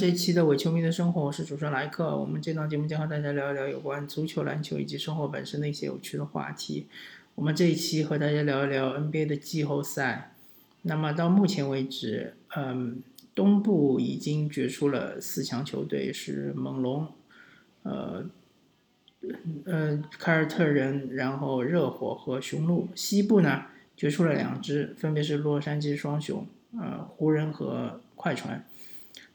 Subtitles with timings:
[0.00, 2.16] 好，欢迎来到这期的伪球迷的生活，我是主持人莱克。
[2.16, 6.86] 我们这档节目将和大家聊一聊有关足球、篮球以及生活本身的一些有趣的话题。
[7.34, 10.32] 我们这一期和大家聊一聊 NBA 的季后赛。
[10.82, 13.02] 那么到目前为止，嗯，
[13.34, 17.06] 东部已经决出了四强球队是猛龙，
[17.82, 18.24] 呃，
[19.66, 22.88] 呃，凯尔特人，然后热火和雄鹿。
[22.94, 26.46] 西部呢，决出了两支，分别是洛杉矶双雄，
[26.80, 28.64] 呃，湖人和快船。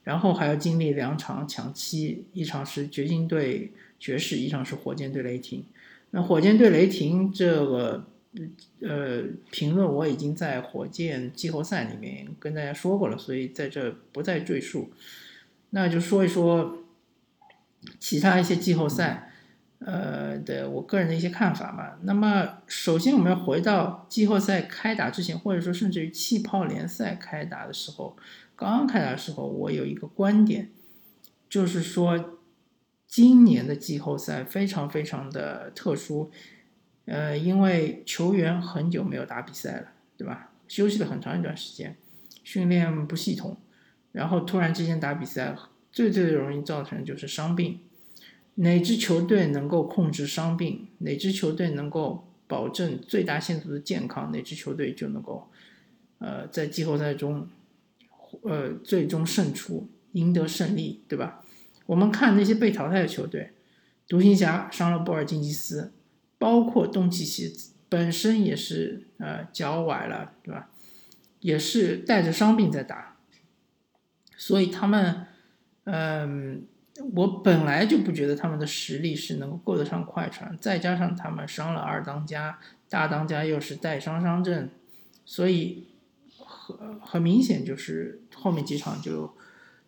[0.06, 5.64] 然后还要经历两场抢七，一场是掘金对爵士，一场是火箭对雷霆。
[6.12, 8.06] 那火箭对雷霆这个
[8.80, 14.92] 呃评论我已经在火箭季后赛里面跟大家说过了，所以在这不再赘述。
[15.70, 16.84] 那就说一说
[17.98, 19.32] 其他一些季后赛
[19.80, 21.98] 呃的我个人的一些看法吧。
[22.04, 28.16] 那么首先我们要回到季后赛开打之前，或者说甚至于气泡联赛开打的时候，
[28.56, 30.70] 刚刚开打的时候，我有一个观点，
[31.48, 32.40] 就是说
[33.06, 36.30] 今年的季后赛非常非常的特殊，
[37.04, 40.50] 呃，因为球员很久没有打比赛了，对吧？
[40.66, 41.96] 休息了很长一段时间，
[42.42, 43.56] 训练不系统，
[44.12, 45.54] 然后突然之间打比赛，
[45.92, 47.78] 最最容易造成就是伤病。
[48.56, 55.48] 哪支球队能够控制伤病，哪支球队能够保证最大限度的健康，哪支球队就能够，
[56.18, 57.46] 呃，在季后赛中，
[58.42, 61.44] 呃，最终胜出，赢得胜利，对吧？
[61.86, 63.52] 我们看那些被淘汰的球队，
[64.08, 65.92] 独行侠伤了波尔津吉斯，
[66.38, 67.52] 包括东契奇
[67.88, 70.70] 本身也是呃脚崴了，对吧？
[71.40, 73.16] 也是带着伤病在打，
[74.36, 75.26] 所以他们，
[75.84, 76.66] 嗯。
[77.12, 84.70] 我本来就不觉得他们的实力是能够够得上快船，再加上他们伤了二当家，大当家又是带伤伤阵，
[85.26, 85.88] 所以
[86.66, 89.34] 很很明显就是后面几场就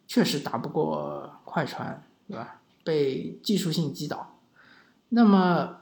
[0.07, 2.61] 确实打不过快船，对吧？
[2.85, 4.39] 被技术性击倒。
[5.11, 5.81] 那么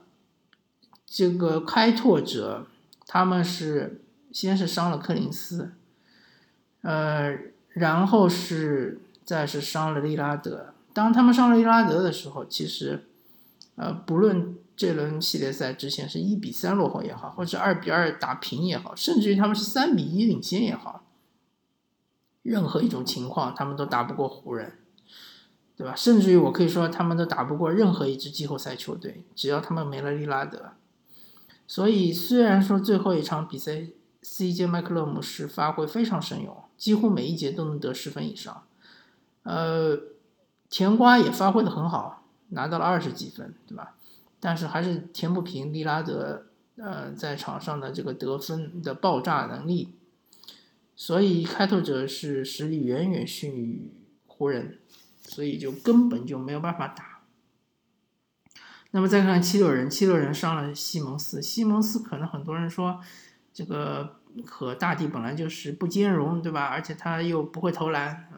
[1.05, 2.67] 这个开拓者
[3.07, 4.03] 他们是
[4.33, 5.73] 先是伤了柯林斯，
[6.83, 7.39] 呃，
[7.71, 10.75] 然后是再是伤了利拉德。
[10.93, 13.05] 当他们上了利拉德的时候，其实，
[13.77, 21.07] 呃，不论这轮系列赛之前是一比三落后也好，或者二比二打平也好，甚至于他们是三比一领先也好，
[22.43, 24.79] 任何一种情况他们都打不过湖人，
[25.77, 25.95] 对吧？
[25.97, 30.73] 甚至于我可以说，他们都打不过任何一支季后赛球队，只要他们没了利拉德。
[31.67, 33.87] 所以，虽然说最后一场比赛
[34.23, 38.65] ，CJ 麦克勒姆是发挥非常神勇，几乎每一节都能得十分以上，
[39.43, 39.99] 呃。
[40.69, 43.95] 甜瓜也发挥的很好，拿到了二十几分，对吧？
[44.47, 46.47] 但是还是填不平利拉德，
[46.77, 49.97] 呃，在场上的这个得分的爆炸能力。
[50.95, 53.91] 所以开拓者是实力远远逊于
[54.25, 54.79] 湖人，
[55.21, 57.23] 所以就根本就没有办法打。
[58.93, 63.01] 那么再看七六人，七六人上了西蒙斯，西蒙斯可能很多人说
[63.53, 66.67] 这个和大帝本来就是不兼容，对吧？
[66.67, 68.29] 而且他又不会投篮。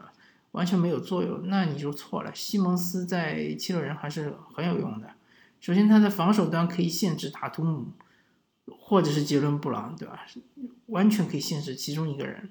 [0.53, 2.33] 完全没有作用，那你就错了。
[2.33, 5.07] 西蒙斯在七六人还是很有用的。
[5.59, 7.87] 首先，他的防守端可以限制塔图姆，
[8.79, 10.25] 或者是杰伦布朗，对吧？
[10.87, 12.49] 完全可以限制其中一个人。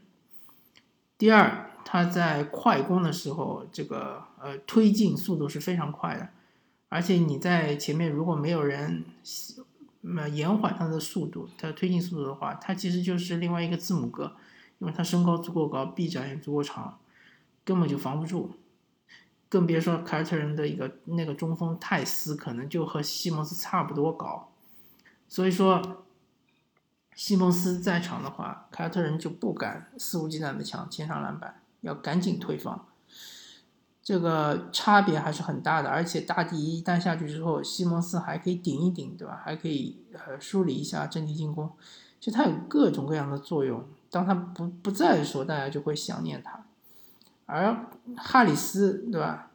[1.16, 6.28] 第二，他在快攻的时候，这个呃推进速度是非常快的。
[6.88, 9.04] 而且你在前面如果没有人
[10.02, 14.36] 那延缓他的速度，他推进速度的话，他其实就是另外一个字母哥，
[14.78, 16.98] 因为他身高足够高，臂展也足够长。
[17.65, 18.53] 根本就防不住，
[19.48, 24.53] 更别说凯尔特人的一个那个中锋泰斯，可能就和西蒙斯差不多高。
[25.27, 26.04] 所以说，
[27.15, 32.86] 西蒙斯在场的话，凯尔特人就不敢肆无忌惮的抢前场篮板，要赶紧退防。
[34.03, 35.91] 这个差别还是很大的。
[35.91, 39.41] 而且大帝一旦下去之后，西蒙斯还可以顶一顶，对吧？
[39.45, 41.71] 还可以呃梳理一下阵地进攻，
[42.18, 43.86] 就他有各种各样的作用。
[44.10, 46.65] 当他不不在的时候，大家就会想念他。
[47.48, 47.86] 而
[48.16, 49.50] 哈里斯，对吧？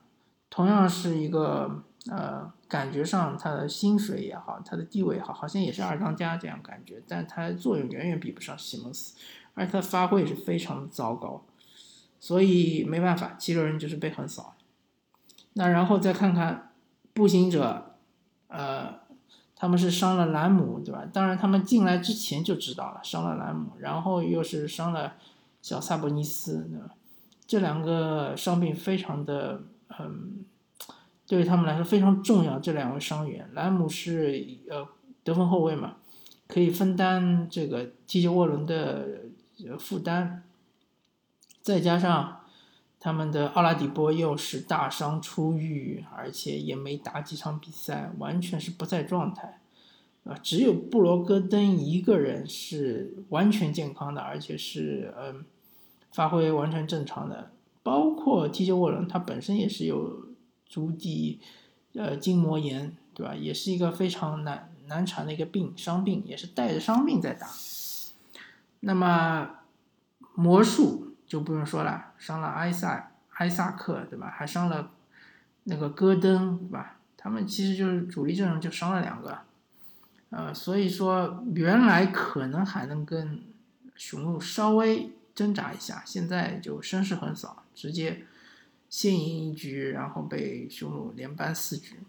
[0.49, 9.15] 同样是一个呃，感觉上他的薪水也好，他的地位也好，好像也是二当家这样感觉，但他的作用远远比不上西蒙斯，
[9.53, 11.43] 而他的发挥也是非常糟糕，
[12.19, 14.55] 所以没办法，七六人就是被横扫。
[15.53, 16.71] 那然后再看看
[17.13, 17.95] 步行者，
[18.47, 18.99] 呃，
[19.55, 21.05] 他们是伤了兰姆，对吧？
[21.13, 25.13] 当然他们进来之前就知道了伤了兰姆，然后又是伤了
[25.61, 26.95] 小萨博尼斯，对吧？
[27.53, 29.61] 这两个伤病非常的，
[29.99, 30.43] 嗯，
[31.27, 32.57] 对于他们来说非常重要。
[32.57, 34.87] 这两位伤员，兰姆是呃
[35.23, 35.97] 得分后卫嘛，
[36.47, 39.07] 可以分担这个踢球沃伦的
[39.77, 40.41] 负担，
[41.61, 42.39] 再加上。
[42.99, 49.59] 他们的奥拉迪波又是大伤初愈，而且也没打几场比赛，完全是不在状态，
[50.23, 55.43] 啊，只有布罗戈登一个人是完全健康的，而且是嗯
[56.13, 57.51] 发挥完全正常的，
[57.83, 60.27] 包括 TJ 沃伦，他本身也是有
[60.65, 61.41] 足底
[61.93, 63.35] 呃筋膜炎，对吧？
[63.35, 67.47] 也是一个非常难难缠的一个病伤病，也是带着伤病在打。
[68.79, 69.49] 那么
[70.35, 71.09] 魔术。
[71.25, 74.29] 就不用说了，伤了埃萨埃萨克，对吧？
[74.29, 74.91] 还伤了
[75.63, 76.97] 那个戈登，对吧？
[77.17, 79.39] 他们其实就是主力阵容就伤了两个，
[80.29, 83.41] 呃，所以说原来可能还能跟
[83.95, 88.23] 雄鹿稍微挣扎一下，现在就声势很扫，直接
[88.89, 91.99] 先赢一局，然后被雄鹿连扳四局。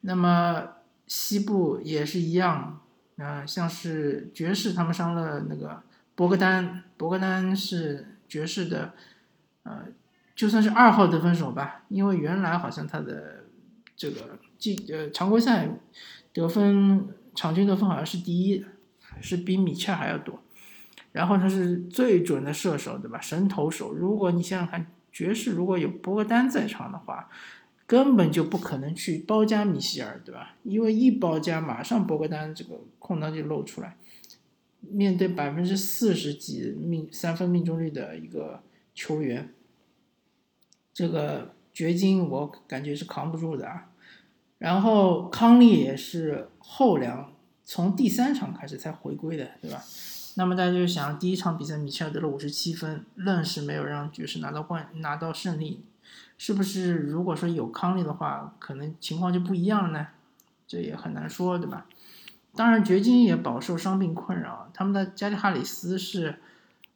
[0.00, 0.68] 那么
[1.06, 2.80] 西部也是一样，
[3.16, 5.82] 啊，像是爵士他们伤了那个
[6.14, 8.12] 博格丹，博格丹是。
[8.28, 8.92] 爵士的，
[9.62, 9.86] 呃，
[10.34, 13.44] 就算是二号得分手吧，因为原来好像他的
[13.96, 15.68] 这个季呃常规赛
[16.32, 18.66] 得分场均得分好像是第一，
[19.20, 20.42] 是比米切尔还要多。
[21.16, 23.18] 然后他是最准的射手，对吧？
[23.18, 23.90] 神投手。
[23.90, 27.30] 如果你想想看，爵士如果有博格丹在场的话，
[27.86, 30.56] 根本就不可能去包夹米歇尔，对吧？
[30.62, 33.96] 因为一包夹，马上博格丹这个空档就露出来。
[34.80, 38.60] 面对百分之四十几命三分命中率的一个
[38.94, 39.54] 球员，
[40.92, 43.88] 这个掘金我感觉是扛不住的啊。
[44.58, 47.32] 然后康利也是后两，
[47.64, 49.82] 从第三场开始才回归的，对吧？
[50.38, 55.82] 那么大家就想，第一场比赛米切尔得了五十七分，愣是没有让爵士拿到冠拿到胜利，
[56.36, 56.94] 是不是？
[56.94, 60.08] 如果说有康利的话，可能情况就不一样了呢？
[60.66, 61.86] 这也很难说，对吧？
[62.54, 64.70] 当然，掘金也饱受伤病困扰。
[64.74, 66.38] 他们的加里哈里斯是，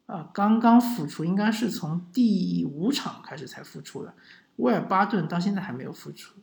[0.07, 4.13] 呃，刚刚复出，应该是从第五场开始才复出的。
[4.57, 6.35] 威尔巴顿到现在还没有复出，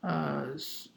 [0.00, 0.48] 呃，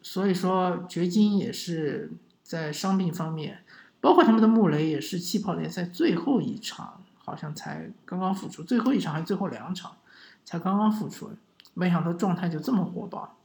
[0.01, 2.11] 所以说掘金也是
[2.43, 3.63] 在伤病方面，
[4.07, 9.97] 包括他们的穆雷也是气泡联赛最后一场，好像才刚刚复出，最后一场还是最后两场
[10.45, 11.31] 才刚刚复出，
[11.73, 13.35] 没想到状态就这么火爆。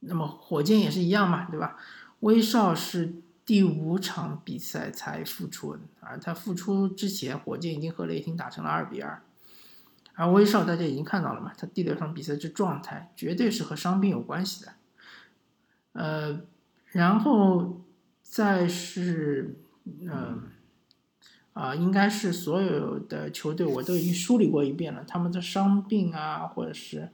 [0.00, 1.76] 那么火箭也是一样嘛，对吧？
[2.20, 9.20] 威少是第五场比赛才复出，而他复出之前，火箭已经和雷霆打成了二比二。
[10.14, 14.72] 而威少大家已经看到了嘛，他第六场比赛这状态绝对是和伤病有关系的。
[15.92, 16.40] 呃，
[16.92, 17.83] 然后
[18.34, 19.54] 再是，
[20.00, 20.42] 嗯，
[21.52, 27.10] 啊，应该是所有的球队我都已经梳理过一遍了，他们的伤病啊，或者是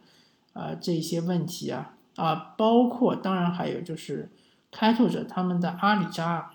[0.55, 4.31] 啊这些问题啊，啊，包括当然还有就是。
[4.73, 6.53] 开拓者他们的阿里扎，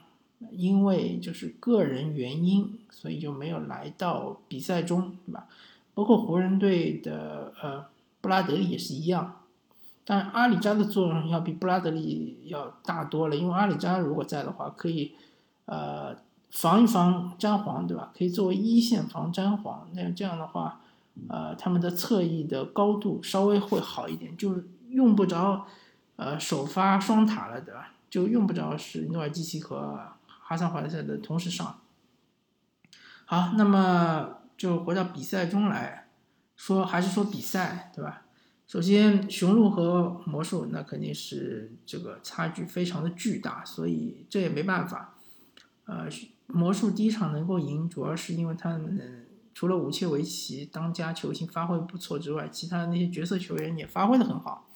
[0.52, 5.50] 因为就是个人原因，所以就没有来到比赛中，对吧？
[5.94, 7.86] 包括湖人队的呃
[8.22, 9.42] 布拉德利也是一样，
[10.08, 15.16] 但阿里扎的作用要比布拉德利要大多了，因为阿里扎如果在的话，可以
[15.66, 16.16] 呃
[16.52, 18.12] 防一防詹皇，对吧？
[18.16, 20.80] 可以作为一线防詹皇，那这样的话，
[21.28, 25.66] 呃他们的侧翼的高度稍微会好一点，就是用不着
[26.18, 27.94] 呃首发双塔了，对吧？
[28.08, 31.80] 就用不着是诺尔基奇和哈桑怀特的同时上。
[33.26, 36.08] 好，那么就回到比赛中来
[36.56, 38.22] 说，还是说比赛，对吧？
[38.68, 45.16] 首先，雄鹿和魔术那肯定是这个差距非常的巨大，所以这也没办法。
[45.86, 46.08] 呃，
[46.48, 54.68] 魔术第一场能够赢，主要是因为他们除了武切维奇当家球星发挥不错之外，其他的那些角色球员也发挥的很好。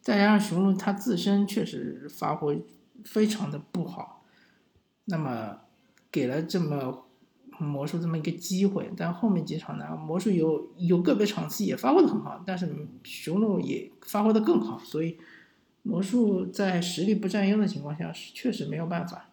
[0.00, 2.64] 再加上雄鹿他自身确实发挥。
[3.02, 4.26] 非常的不好，
[5.06, 5.60] 那么
[6.12, 7.06] 给了这么
[7.60, 12.74] 魔术这么一个机会，但后面几场呢，魔术有有个别场次也发挥的很好，但是
[13.04, 15.18] 雄鹿也发挥的更好，所以
[15.82, 19.30] 魔术在实力不占优的情况下是确实没有办法。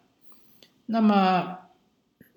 [0.86, 1.58] 那么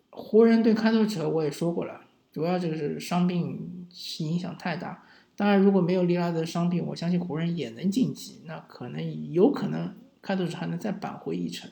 [0.09, 3.87] 湖人对开拓者我也说过了，主要就是伤病
[4.19, 5.03] 影响太大。
[5.35, 9.93] 当然如果没有利拉德伤病，我相信湖人也能晋级，那可能有可能。
[10.23, 11.71] 开拓者还能再扳回一城，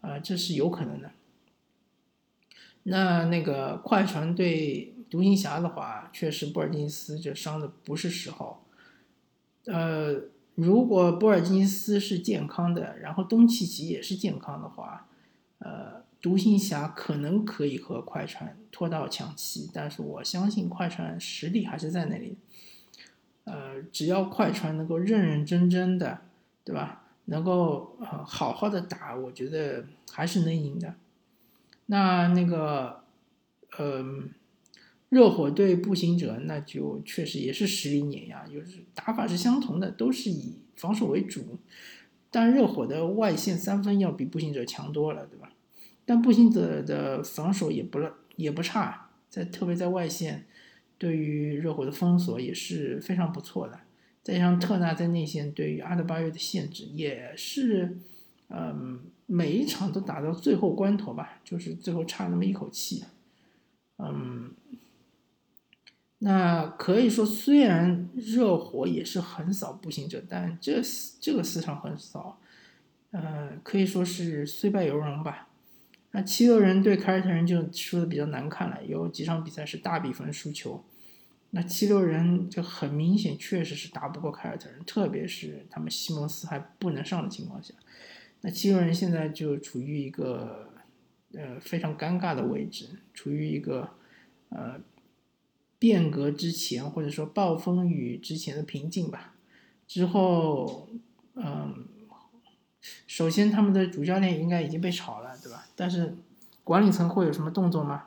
[0.00, 1.10] 啊，这是有可能的。
[2.88, 8.62] 那那个快船对独行侠的话，确实波尔津斯这伤的不是时候。
[9.64, 10.20] 呃，
[10.54, 15.08] 如果波尔津斯是健康的，然后东契奇也是健康的话，
[15.58, 22.36] 呃，独行侠可能可以和快船拖到抢七，但是我相信快船实力还是在那里。
[23.42, 26.20] 呃，只要快船能够认认真真的，
[26.64, 27.02] 对吧？
[27.24, 30.94] 能够呃好好的打，我觉得还是能赢的。
[31.86, 33.02] 那那个，
[33.78, 34.30] 嗯。
[35.08, 41.60] 热火对步行者，那就确实也是实力碾压，就是打法是相同的，都是以防守为主。
[42.28, 45.52] 但热火的外线三分要比步行者强多了，对吧？
[46.04, 48.00] 但步行者的防守也不
[48.34, 50.44] 也不差，在特别在外线，
[50.98, 53.78] 对于热火的封锁也是非常不错的。
[54.24, 57.96] 再加上特纳在内线对于阿德巴约的限制，也是，
[58.48, 63.04] 嗯，每一场都打到最后关头吧，就是最后差那么一口气，
[63.98, 64.52] 嗯。
[66.20, 70.80] 那可以说，虽然热火也是横扫步行者，但这
[71.20, 72.38] 这个四场横扫，
[73.10, 75.48] 呃，可以说是虽败犹荣吧。
[76.12, 80.82] 那七六人对凯尔特人就输的比较难看了，有几场比赛是大比分输球。
[81.50, 87.74] 那七六人就很明显，确实是打不过凯尔特人，特别是他们西蒙斯还不能上的情况下。
[88.46, 90.70] 那七六人现在就处于一个
[91.34, 93.90] 呃非常尴尬的位置，处于一个
[94.50, 94.80] 呃。
[95.78, 99.34] 变革之前，或者说暴风雨之前的平静吧。
[99.86, 100.88] 之后，
[101.34, 101.86] 嗯，
[103.06, 105.66] 首先他们的主教练应该已经被炒了，对吧？
[105.76, 106.16] 但是
[106.64, 108.04] 管理层会有什么动作吗？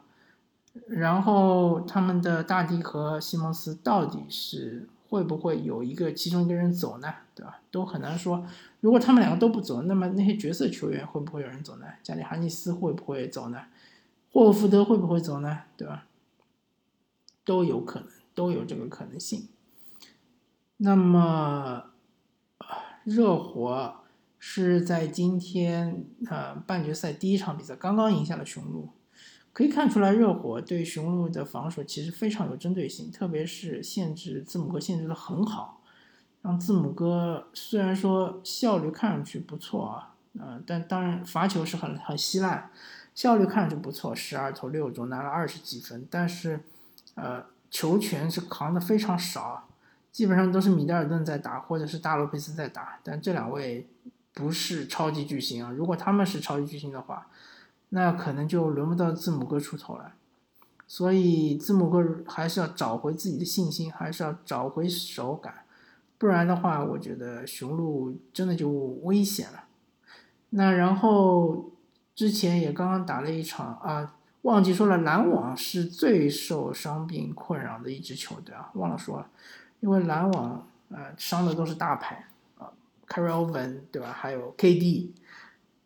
[0.88, 7.12] 然后他们的大帝和西蒙斯到底是会不会有一个其中一个人走呢？
[7.34, 7.60] 对吧？
[7.72, 8.46] 都很难说。
[8.82, 11.88] 如果他们两个都不走，那么那些角色球员会不会有人走呢？
[12.04, 13.64] 加里哈尼斯会不会走呢？
[14.32, 15.64] 霍福德会不会走呢？
[15.76, 16.06] 对吧？
[17.44, 19.48] 都有可能，都有这个可能性。
[20.78, 21.86] 那么，
[23.04, 23.96] 热火
[24.38, 28.90] 是在今天呃半决赛第一场比赛刚刚赢下了雄鹿，
[29.60, 35.82] 可以看出来热火对雄鹿的防守其实非常有针对性，特别是限制字母哥限制的很好，
[36.44, 42.72] 让字母哥虽然说效率看上去不错啊，呃，但当然罚球是很很稀烂，
[43.14, 46.62] 效率看上去不错，十二投六中拿了二十几分，但是。
[47.16, 49.68] 呃，球权是扛的非常少，
[50.10, 52.98] 基本上都是米德尔顿在打，或者是大洛佩斯在打。
[53.04, 53.90] 但这两位
[54.34, 57.28] 不是超级巨星啊，如果他们是超级巨星的话，
[57.90, 60.14] 那可能就轮不到字母哥出头了。
[60.88, 65.66] 所以字母哥还是要找回自己的信心，还是要找回手感，
[66.18, 69.66] 不然的话，我觉得雄鹿真的就危险了。
[70.52, 71.72] 那然后
[72.16, 74.16] 之前也刚刚打了一场啊。
[74.44, 79.28] 忘记说了，篮网是最受伤病困扰的一支球队啊，忘了说了，
[79.82, 82.26] 因为篮网呃伤的都是大牌
[82.58, 82.72] 啊
[83.10, 84.14] ，Carry Oven 对吧？
[84.14, 85.10] 还有 KD，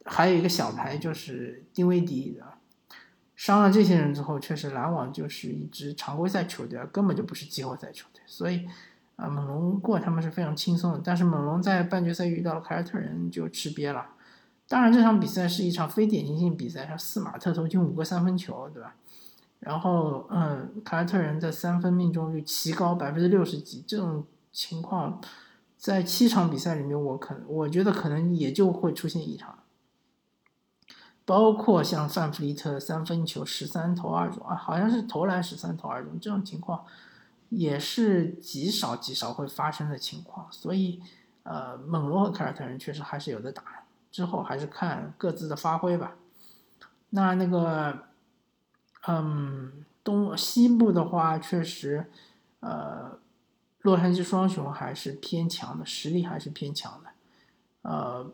[0.05, 2.45] 还有一个小牌就是丁威迪的，
[3.35, 8.67] 伤了这些人之后，确实篮网就是一支常规赛球队，根本就不是季后赛球队，所以
[9.15, 14.07] 啊，猛龙过他们是非常轻松的，但是猛龙在半决赛遇到了凯尔特人就吃瘪了。
[14.67, 18.95] 当然，这场比赛是一场非典型性比赛，像斯马特投进五个三分球，对吧？
[19.59, 25.21] 然后，嗯，凯尔特人的三分命中率奇高百分之六十几，这种情况
[25.77, 29.59] 在七场比赛里面，我可我觉得可能也就会出现一场。
[31.25, 36.85] 包括像范弗利特三分球十三投二中啊，好像是投篮十三投二中，这种情况
[37.49, 40.47] 也是极少极少会发生的情况。
[40.51, 41.01] 所以，
[41.43, 43.63] 呃，猛龙和凯尔特人确实还是有的打。
[44.11, 46.13] 之后还是看各自的发挥吧。
[47.09, 48.03] 那那个，
[49.07, 52.11] 嗯，东西部的话，确实，
[52.59, 53.17] 呃，
[53.81, 57.09] 洛杉矶双雄还是偏强的，实力还是偏强的。
[57.81, 58.31] 呃，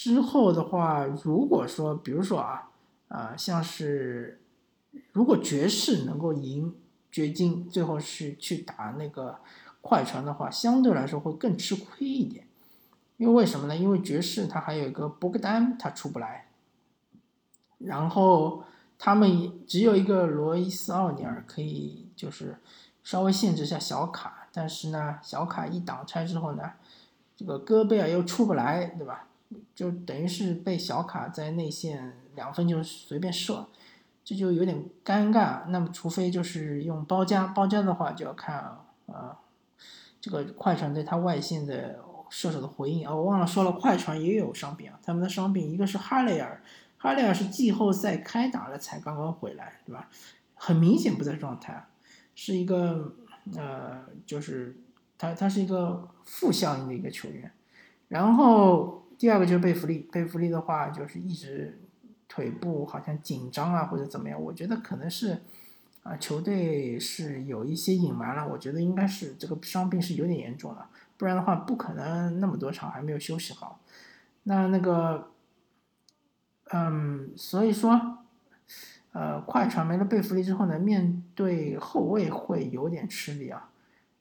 [0.00, 2.70] 之后的话，如果说，比如说啊，
[3.08, 4.40] 啊，像是
[5.12, 6.74] 如果爵士能够赢
[7.12, 9.40] 掘金，最后是去打那个
[9.82, 12.46] 快船的话，相对来说会更吃亏一点。
[13.18, 13.76] 因为为什么呢？
[13.76, 16.46] 因为爵士他还有一个博格丹，他出不来，
[17.76, 18.64] 然后
[18.98, 22.56] 他们只有一个罗伊斯奥尼尔可以就是
[23.04, 26.72] 稍微限制一下小卡，但是呢，小卡一挡拆之后呢，
[27.36, 29.26] 这个戈贝尔又出不来，对吧？
[29.74, 33.68] 就等于是被小卡在内线两分就随便射，
[34.24, 35.66] 这就有点尴尬。
[35.68, 39.38] 那么除非就是用包夹，包夹的话就要看啊，
[40.20, 42.04] 这个快船对他外线的。
[42.32, 44.96] 射手的回应啊，我忘了说了，快船也有伤病啊。
[45.02, 46.62] 他们的伤病一个是哈雷尔，
[46.96, 50.08] 哈雷尔是季后赛开打了才刚刚回来，对吧？
[50.54, 51.88] 很明显不在状态，
[52.36, 53.16] 是一个
[53.56, 54.76] 呃，就是
[55.18, 57.50] 他他是一个负效应的一个球员，
[58.06, 61.78] 然后第二个就是贝弗利，贝弗利的话就是一直
[62.26, 65.42] 腿部好像紧张啊或者怎么样，我觉得可能是
[66.02, 73.78] 啊球队是有一些隐瞒了，我觉得应该是这个伤病是有点严重了，不然的话不可能那么多场还没有休息好。
[74.44, 75.28] 那那个，
[76.72, 78.24] 嗯，所以说，
[79.12, 83.68] 呃，快船没了贝弗利之后呢，面对后卫会有点吃力啊，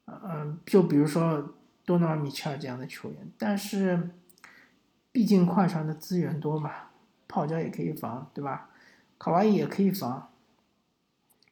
[0.07, 1.53] 嗯，就比如说。
[1.85, 4.11] 多纳·米切尔这样的球员，但是
[5.11, 6.71] 毕竟快船的资源多嘛，
[7.27, 8.69] 泡椒也可以防，对吧？
[9.17, 10.29] 卡哇伊也可以防，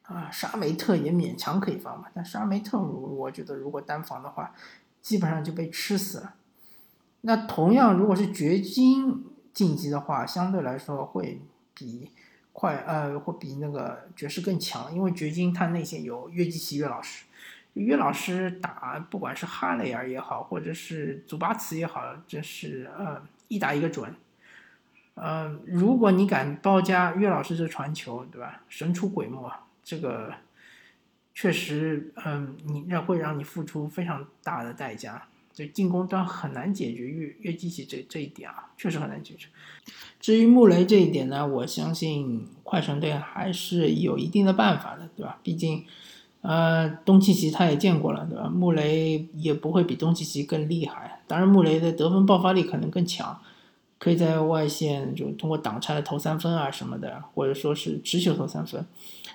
[0.02, 2.08] 啊，沙梅特也勉强可以防嘛。
[2.14, 4.54] 但沙梅特，我觉得如果单防的话，
[5.02, 6.34] 基本上就被吃死了。
[7.22, 11.42] 那同样，如果是掘金晋级的话，相对来说会
[11.74, 12.12] 比
[12.52, 17.24] 快呃，会比那个爵士更强，因为掘金他内线有约基奇约老师。
[17.74, 24.14] 约老师打，不管是哈雷尔也好，或者是祖巴茨也好，这是呃一打一个准。
[25.14, 28.62] 呃，如果你敢包夹岳老师这传球，对吧？
[28.68, 29.50] 神出鬼没，
[29.82, 30.32] 这个
[31.34, 35.26] 确实，嗯，你让会让你付出非常大的代价。
[35.52, 39.48] 所以进攻端很难解决越越基奇这这一点啊，确实很难解决。
[40.20, 45.40] 至于穆雷这一点呢，我相信快船队还是有一定的办法的，对吧？
[45.42, 45.84] 毕竟。
[46.40, 48.48] 呃，东契奇他也见过了，对吧？
[48.48, 51.20] 穆雷也不会比东契奇更厉害。
[51.26, 53.38] 当然，穆雷的得分爆发力可能更强，
[53.98, 58.86] 可以在外线就通过挡拆投三分啊什么的，或者说是持球投三分。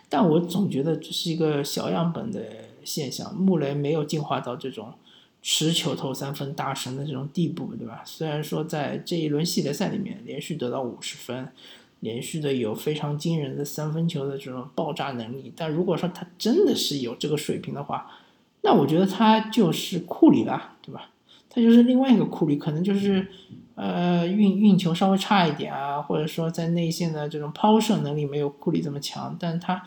[0.07, 2.41] 但我总觉得这是一个小样本的
[2.85, 4.93] 现象，穆雷没有进化到这种
[5.41, 8.01] 持球投三分大神的这种地步，对吧？
[8.05, 11.49] 虽然说在这一轮系列赛里面连续得到五十分。
[12.03, 18.11] 连续的有非常惊人的三分球的这种爆炸能力，但如果说他真的是有这个水平的话，
[18.61, 21.09] 那我觉得他就是库里了，对吧？
[21.49, 23.25] 他就是另外一个库里，可能就是
[23.75, 29.81] 呃运运球稍微差一点啊，或者说在内线的这种抛射能力没有库里这么强，但他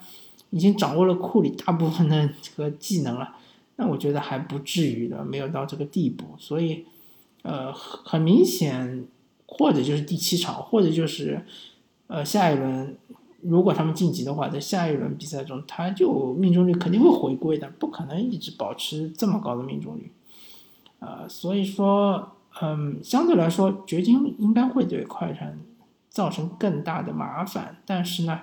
[0.49, 3.37] 已经掌握了库里大部分的这个技能了，
[3.77, 6.87] 那我觉得还不至于的，没有到这个地步，所以
[7.43, 9.05] 呃很明显，
[9.45, 11.45] 或者就是第七场，或者就是。
[12.09, 12.97] 呃，下一轮
[13.43, 20.13] 如果他们晋级的话，在下一轮比赛中，他就命中率肯定会回归的，不可能一直保持这么高的命中率。
[21.01, 25.59] 呃，所以说，嗯，相对来说，掘金应该会对快船
[26.09, 27.77] 造成更大的麻烦。
[27.85, 28.41] 但是呢，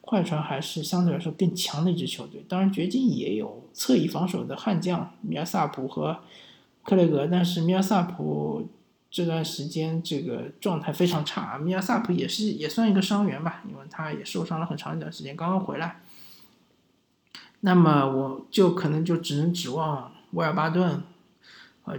[0.00, 2.44] 快船还是相对来说更强的一支球队。
[2.48, 6.18] 当然，掘金也有侧翼防守的悍将米尔萨普和
[6.82, 8.68] 克雷格，但是米尔萨普。
[9.14, 16.00] 这段时间这个状态非常差，米亚萨普也是也算一个伤员吧，因为他也受伤了很长一段时间，刚刚回来。
[17.60, 21.04] 那么我就可能就只能指望威尔巴顿
[21.84, 21.96] 和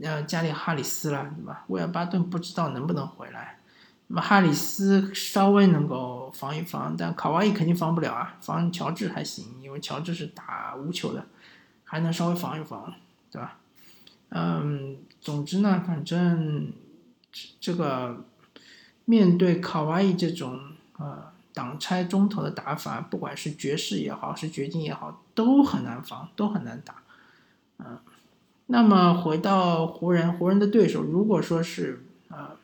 [0.00, 1.62] 呃加里哈里斯了，对吧？
[1.68, 3.60] 威尔巴顿不知道能不能回来，
[4.08, 11.24] 那么哈里斯稍微能够防一防，但卡哇伊肯定防不了啊，防乔治还行，因为乔治是打无球的，
[11.84, 12.92] 还能稍微防一防，
[13.30, 13.58] 对吧？
[14.30, 14.96] 嗯。
[15.20, 16.72] 总之呢，反正
[17.60, 18.24] 这个
[19.04, 20.60] 面对卡哇伊这种
[20.98, 27.02] 呃挡拆中投的打法，不管是爵士也好，是掘金也好，都很难防，都很难打。
[27.78, 27.98] 嗯，
[28.66, 32.56] 那么回到湖人，湖人的对手如果说是呃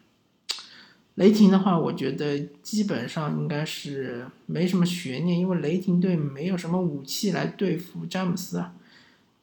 [1.16, 8.74] 雷霆的话，我觉得基本上应该是没什么悬念，因为雷霆队没有什么武器来对付詹姆斯啊。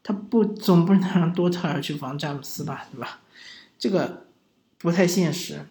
[0.04, 3.20] 他不总不能让多特尔去防詹姆斯吧，对吧？
[3.78, 4.26] 这个
[4.80, 5.68] 不太现实。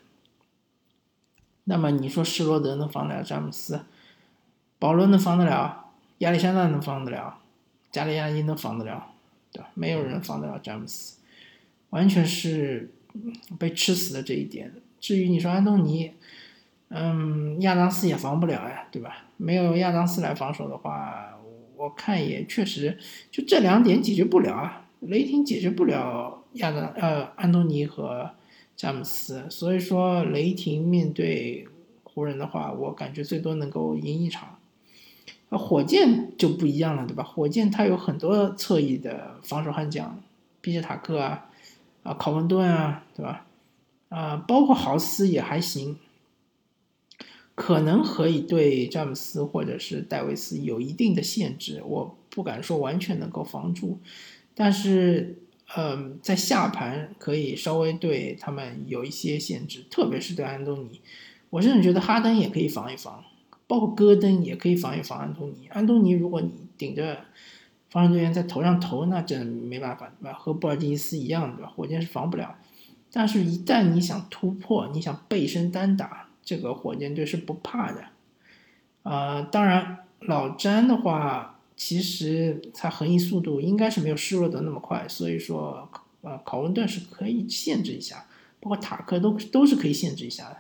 [1.65, 3.85] 那么你说施罗德能防得了詹姆斯？
[4.79, 5.87] 保罗能防得了？
[6.19, 7.39] 亚历山大能防得了？
[7.91, 9.09] 加里亚伊能防得了？
[9.53, 9.69] 对吧？
[9.75, 11.19] 没有人防得了詹姆斯，
[11.91, 12.93] 完全是
[13.59, 14.73] 被吃死的这一点。
[15.01, 16.13] 至于你说安东尼，
[16.89, 19.25] 嗯，亚当斯也防不了呀，对吧？
[19.37, 21.37] 没有亚当斯来防守的话。
[21.81, 22.99] 我看也确实，
[23.31, 24.87] 就这两点解决不了啊。
[25.01, 28.33] 雷霆解决不了亚当呃安东尼和
[28.77, 31.67] 詹姆斯，所以说雷霆面对
[32.05, 34.59] 湖人的话，我感觉最多能够赢一场。
[35.49, 37.25] 啊，火箭就不一样了，对吧？
[37.25, 40.23] 火箭它有很多侧翼的防守悍将，
[40.61, 41.49] 毕谢塔克啊，
[42.03, 43.47] 啊考文顿啊，对吧？
[44.11, 45.97] 啊，包括豪斯也还行。
[47.61, 53.99] 可能可以对詹姆斯或者是戴维斯有一定的限制，我不敢说完全能够防住，
[54.55, 55.43] 但是，
[55.77, 61.03] 嗯，在下盘可以稍微对他们有一些限制，特别是对安东尼，
[61.51, 63.23] 我甚至觉得哈登也可以防一防，
[63.67, 65.69] 包括戈登也可以防一防安东尼。
[65.69, 67.27] 安东尼，如果你顶着
[67.91, 70.33] 防守队员在头上投，那真没办法，对吧？
[70.33, 71.71] 和布尔津斯一样，对吧？
[71.77, 72.57] 火箭是防不了。
[73.13, 78.07] 但是，一旦你想突破，你想背身单打，这个火箭队是不怕的。
[79.05, 85.89] 呃，当然，老詹的话，其实他横移速度应该是没有施罗德那么快，所以说，
[86.23, 88.27] 呃，考文顿是可以限制一下，
[88.59, 90.57] 包括塔克都都是可以限制一下的。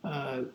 [0.00, 0.46] 呃，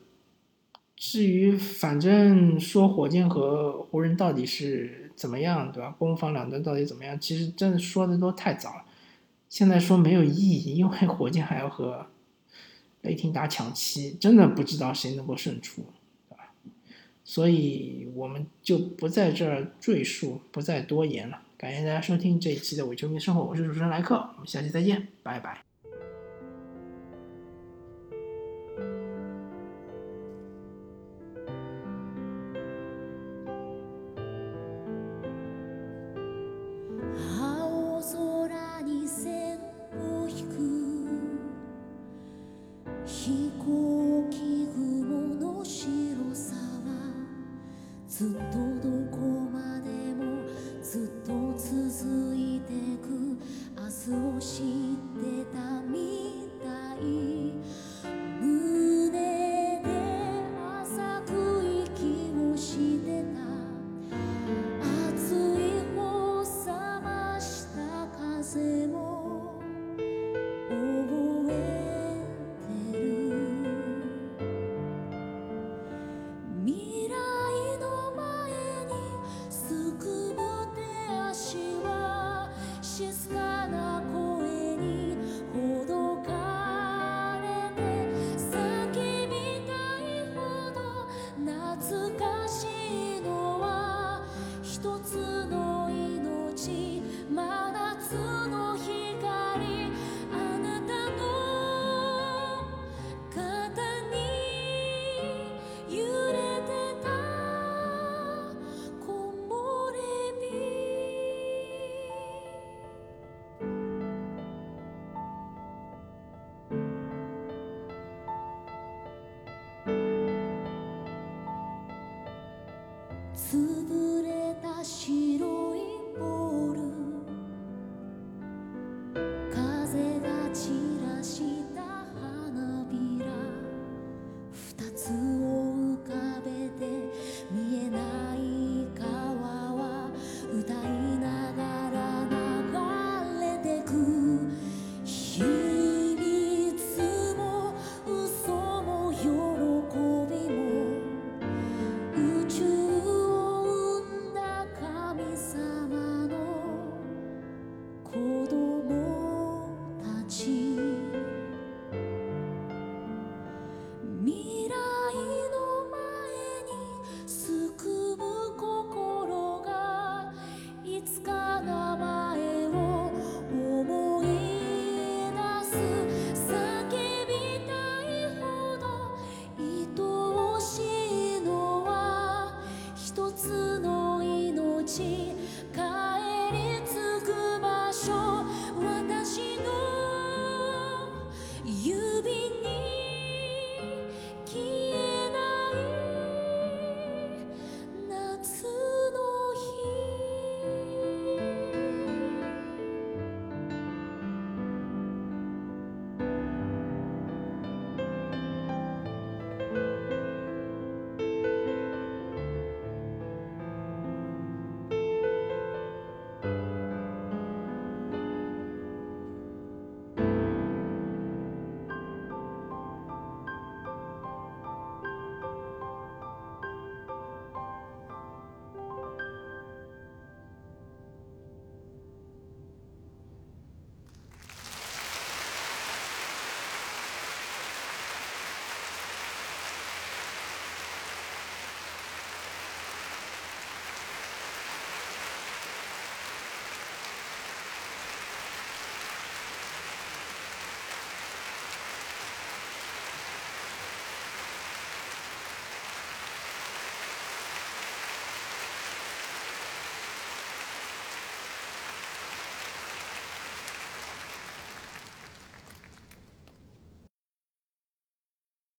[0.98, 5.96] 至于反正说火箭和湖人到底是怎么样，对吧？
[5.98, 7.18] 攻防两端到底怎么样？
[7.18, 8.84] 其实真的说的都太早了。
[9.48, 12.08] 现在说没有意义，因为火箭还要和
[13.04, 15.86] 雷霆打抢七，真的不知道谁能够胜出，
[16.28, 16.54] 对吧？
[17.24, 21.42] 所以我们就不在这儿赘述，不再多言了。
[21.58, 25.73] 感谢大家收听这一期的伪球迷生活，我是主持人莱克，我们下期再见，拜拜。